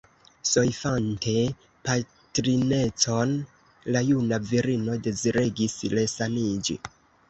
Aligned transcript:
Soifante 0.51 1.35
patrinecon, 1.89 3.37
la 3.93 4.05
juna 4.11 4.43
virino 4.51 5.01
deziregis 5.11 5.81
resaniĝi. 5.99 6.85